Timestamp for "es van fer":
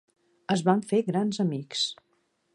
0.55-1.03